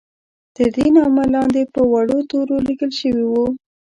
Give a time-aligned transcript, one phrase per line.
[0.55, 3.45] تر دې نامه لاندې په وړو تورو لیکل شوي وو.